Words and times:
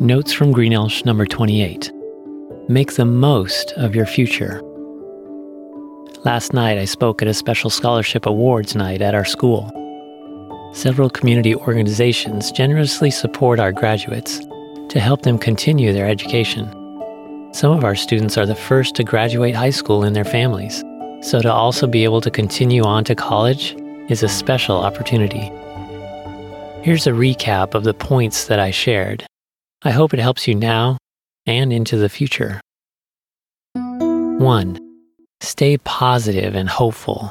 Notes 0.00 0.30
from 0.30 0.52
Greenelsh 0.52 1.06
number 1.06 1.24
28. 1.24 1.90
Make 2.68 2.92
the 2.96 3.06
most 3.06 3.72
of 3.78 3.94
your 3.94 4.04
future. 4.04 4.60
Last 6.22 6.52
night, 6.52 6.76
I 6.76 6.84
spoke 6.84 7.22
at 7.22 7.28
a 7.28 7.32
special 7.32 7.70
scholarship 7.70 8.26
awards 8.26 8.74
night 8.74 9.00
at 9.00 9.14
our 9.14 9.24
school. 9.24 9.70
Several 10.74 11.08
community 11.08 11.54
organizations 11.54 12.52
generously 12.52 13.10
support 13.10 13.58
our 13.58 13.72
graduates 13.72 14.38
to 14.90 15.00
help 15.00 15.22
them 15.22 15.38
continue 15.38 15.94
their 15.94 16.06
education. 16.06 16.70
Some 17.54 17.72
of 17.72 17.82
our 17.82 17.94
students 17.94 18.36
are 18.36 18.44
the 18.44 18.54
first 18.54 18.96
to 18.96 19.02
graduate 19.02 19.54
high 19.54 19.70
school 19.70 20.04
in 20.04 20.12
their 20.12 20.26
families, 20.26 20.84
so 21.22 21.40
to 21.40 21.50
also 21.50 21.86
be 21.86 22.04
able 22.04 22.20
to 22.20 22.30
continue 22.30 22.84
on 22.84 23.02
to 23.04 23.14
college 23.14 23.74
is 24.10 24.22
a 24.22 24.28
special 24.28 24.76
opportunity. 24.76 25.50
Here's 26.82 27.06
a 27.06 27.12
recap 27.12 27.74
of 27.74 27.84
the 27.84 27.94
points 27.94 28.44
that 28.48 28.60
I 28.60 28.70
shared. 28.70 29.26
I 29.82 29.90
hope 29.90 30.14
it 30.14 30.20
helps 30.20 30.48
you 30.48 30.54
now 30.54 30.98
and 31.46 31.72
into 31.72 31.96
the 31.96 32.08
future. 32.08 32.60
1. 33.74 34.78
Stay 35.40 35.78
positive 35.78 36.54
and 36.54 36.68
hopeful. 36.68 37.30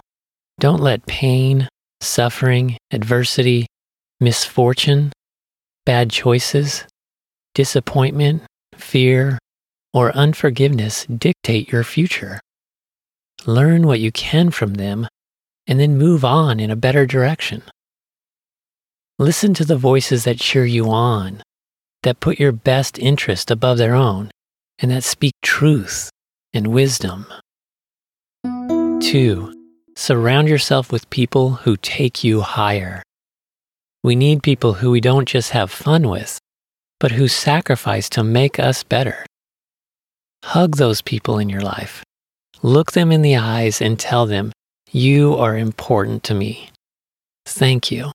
Don't 0.59 0.81
let 0.81 1.05
pain, 1.05 1.67
suffering, 2.01 2.77
adversity, 2.91 3.67
misfortune, 4.19 5.11
bad 5.85 6.09
choices, 6.09 6.85
disappointment, 7.53 8.43
fear, 8.75 9.37
or 9.93 10.11
unforgiveness 10.11 11.05
dictate 11.05 11.71
your 11.71 11.83
future. 11.83 12.39
Learn 13.45 13.85
what 13.85 13.99
you 13.99 14.11
can 14.11 14.51
from 14.51 14.75
them 14.75 15.07
and 15.67 15.79
then 15.79 15.97
move 15.97 16.23
on 16.23 16.59
in 16.59 16.71
a 16.71 16.75
better 16.75 17.05
direction. 17.05 17.63
Listen 19.17 19.53
to 19.53 19.65
the 19.65 19.77
voices 19.77 20.25
that 20.25 20.37
cheer 20.37 20.65
you 20.65 20.89
on, 20.89 21.41
that 22.05 22.19
put 22.19 22.39
your 22.39 22.51
best 22.51 22.99
interest 22.99 23.49
above 23.49 23.79
their 23.79 23.95
own, 23.95 24.29
and 24.77 24.91
that 24.91 25.03
speak 25.03 25.33
truth 25.41 26.11
and 26.53 26.67
wisdom. 26.67 27.25
2. 28.43 29.51
Surround 29.97 30.47
yourself 30.47 30.91
with 30.91 31.09
people 31.09 31.51
who 31.65 31.75
take 31.77 32.23
you 32.23 32.41
higher. 32.41 33.01
We 34.03 34.15
need 34.15 34.43
people 34.43 34.73
who 34.73 34.91
we 34.91 35.01
don't 35.01 35.27
just 35.27 35.49
have 35.49 35.71
fun 35.71 36.07
with, 36.07 36.37
but 36.99 37.11
who 37.11 37.27
sacrifice 37.27 38.07
to 38.09 38.23
make 38.23 38.59
us 38.59 38.83
better. 38.83 39.25
Hug 40.43 40.77
those 40.77 41.01
people 41.01 41.39
in 41.39 41.49
your 41.49 41.61
life. 41.61 42.03
Look 42.61 42.91
them 42.91 43.11
in 43.11 43.23
the 43.23 43.37
eyes 43.37 43.81
and 43.81 43.99
tell 43.99 44.27
them, 44.27 44.51
You 44.91 45.33
are 45.35 45.57
important 45.57 46.23
to 46.25 46.35
me. 46.35 46.69
Thank 47.47 47.91
you. 47.91 48.11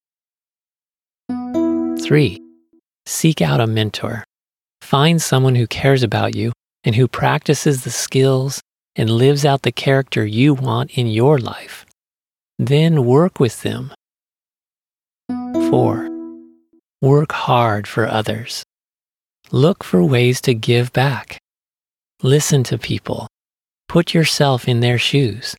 3. 1.28 2.49
Seek 3.10 3.42
out 3.42 3.60
a 3.60 3.66
mentor. 3.66 4.22
Find 4.82 5.20
someone 5.20 5.56
who 5.56 5.66
cares 5.66 6.04
about 6.04 6.36
you 6.36 6.52
and 6.84 6.94
who 6.94 7.08
practices 7.08 7.82
the 7.82 7.90
skills 7.90 8.60
and 8.94 9.10
lives 9.10 9.44
out 9.44 9.62
the 9.62 9.72
character 9.72 10.24
you 10.24 10.54
want 10.54 10.96
in 10.96 11.08
your 11.08 11.36
life. 11.36 11.84
Then 12.56 13.04
work 13.04 13.40
with 13.40 13.62
them. 13.62 13.92
4. 15.28 16.08
Work 17.02 17.32
hard 17.32 17.88
for 17.88 18.06
others. 18.06 18.62
Look 19.50 19.82
for 19.82 20.04
ways 20.04 20.40
to 20.42 20.54
give 20.54 20.92
back. 20.92 21.40
Listen 22.22 22.62
to 22.62 22.78
people. 22.78 23.26
Put 23.88 24.14
yourself 24.14 24.68
in 24.68 24.78
their 24.78 24.98
shoes. 24.98 25.56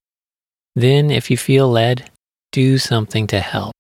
Then, 0.73 1.11
if 1.11 1.29
you 1.29 1.35
feel 1.35 1.69
led, 1.69 2.09
do 2.53 2.77
something 2.77 3.27
to 3.27 3.41
help. 3.41 3.75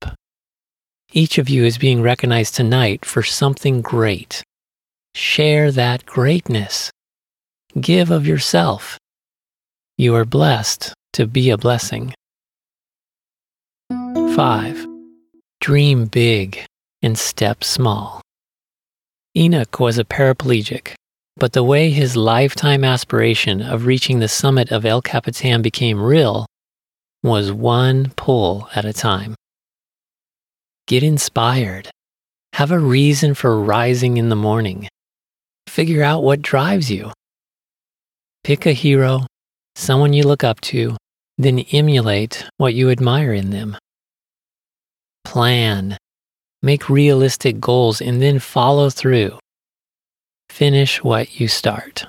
Each 1.13 1.37
of 1.37 1.49
you 1.49 1.65
is 1.65 1.77
being 1.77 2.01
recognized 2.01 2.55
tonight 2.55 3.03
for 3.03 3.21
something 3.21 3.81
great. 3.81 4.43
Share 5.13 5.69
that 5.71 6.05
greatness. 6.05 6.89
Give 7.79 8.11
of 8.11 8.25
yourself. 8.25 8.97
You 9.97 10.15
are 10.15 10.23
blessed 10.23 10.93
to 11.13 11.27
be 11.27 11.49
a 11.49 11.57
blessing. 11.57 12.13
5. 13.89 14.87
Dream 15.59 16.05
big 16.05 16.65
and 17.01 17.19
step 17.19 17.61
small. 17.61 18.21
Enoch 19.35 19.81
was 19.81 19.97
a 19.97 20.05
paraplegic, 20.05 20.93
but 21.35 21.51
the 21.51 21.63
way 21.63 21.89
his 21.89 22.15
lifetime 22.15 22.85
aspiration 22.85 23.61
of 23.61 23.85
reaching 23.85 24.19
the 24.19 24.29
summit 24.29 24.71
of 24.71 24.85
El 24.85 25.01
Capitan 25.01 25.61
became 25.61 26.01
real 26.01 26.45
was 27.21 27.51
one 27.51 28.13
pull 28.15 28.69
at 28.73 28.85
a 28.85 28.93
time. 28.93 29.35
Get 30.87 31.03
inspired. 31.03 31.89
Have 32.53 32.71
a 32.71 32.79
reason 32.79 33.33
for 33.33 33.59
rising 33.61 34.17
in 34.17 34.29
the 34.29 34.35
morning. 34.35 34.87
Figure 35.67 36.03
out 36.03 36.23
what 36.23 36.41
drives 36.41 36.91
you. 36.91 37.11
Pick 38.43 38.65
a 38.65 38.73
hero, 38.73 39.25
someone 39.75 40.13
you 40.13 40.23
look 40.23 40.43
up 40.43 40.59
to, 40.61 40.97
then 41.37 41.59
emulate 41.71 42.45
what 42.57 42.73
you 42.73 42.89
admire 42.89 43.33
in 43.33 43.51
them. 43.51 43.77
Plan. 45.23 45.97
Make 46.61 46.89
realistic 46.89 47.59
goals 47.59 48.01
and 48.01 48.21
then 48.21 48.39
follow 48.39 48.89
through. 48.89 49.39
Finish 50.49 51.03
what 51.03 51.39
you 51.39 51.47
start. 51.47 52.05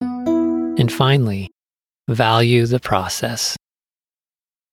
And 0.00 0.90
finally, 0.90 1.50
value 2.08 2.66
the 2.66 2.80
process. 2.80 3.56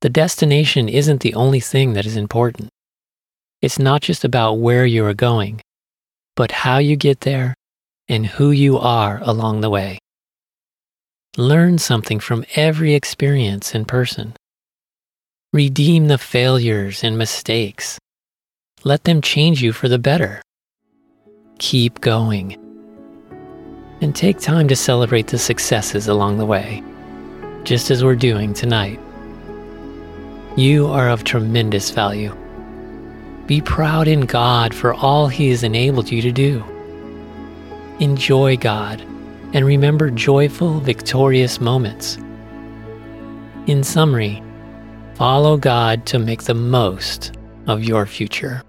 The 0.01 0.09
destination 0.09 0.89
isn't 0.89 1.21
the 1.21 1.35
only 1.35 1.59
thing 1.59 1.93
that 1.93 2.05
is 2.05 2.17
important. 2.17 2.69
It's 3.61 3.79
not 3.79 4.01
just 4.01 4.23
about 4.23 4.53
where 4.53 4.85
you 4.85 5.03
are 5.05 5.13
going, 5.13 5.61
but 6.35 6.51
how 6.51 6.77
you 6.77 6.95
get 6.95 7.21
there 7.21 7.53
and 8.07 8.25
who 8.25 8.51
you 8.51 8.77
are 8.77 9.19
along 9.21 9.61
the 9.61 9.69
way. 9.69 9.99
Learn 11.37 11.77
something 11.77 12.19
from 12.19 12.45
every 12.55 12.93
experience 12.93 13.75
in 13.75 13.85
person. 13.85 14.33
Redeem 15.51 16.07
the 16.07 16.17
failures 16.17 17.03
and 17.03 17.17
mistakes. 17.17 17.99
Let 18.83 19.03
them 19.03 19.21
change 19.21 19.61
you 19.61 19.73
for 19.73 19.89
the 19.89 19.99
better. 19.99 20.41
Keep 21.57 21.99
going. 21.99 22.55
And 23.99 24.15
take 24.15 24.39
time 24.39 24.69
to 24.69 24.75
celebrate 24.75 25.27
the 25.27 25.37
successes 25.37 26.07
along 26.07 26.37
the 26.37 26.45
way, 26.45 26.81
just 27.65 27.91
as 27.91 28.03
we're 28.03 28.15
doing 28.15 28.53
tonight. 28.53 28.99
You 30.55 30.87
are 30.87 31.09
of 31.09 31.25
tremendous 31.25 31.89
value. 31.89 32.33
Be 33.49 33.61
proud 33.61 34.07
in 34.07 34.27
God 34.27 34.75
for 34.75 34.93
all 34.93 35.27
He 35.27 35.49
has 35.49 35.63
enabled 35.63 36.11
you 36.11 36.21
to 36.21 36.31
do. 36.31 36.63
Enjoy 37.99 38.55
God 38.55 39.01
and 39.53 39.65
remember 39.65 40.11
joyful, 40.11 40.79
victorious 40.79 41.59
moments. 41.59 42.19
In 43.65 43.83
summary, 43.83 44.43
follow 45.15 45.57
God 45.57 46.05
to 46.05 46.19
make 46.19 46.43
the 46.43 46.53
most 46.53 47.31
of 47.65 47.83
your 47.83 48.05
future. 48.05 48.61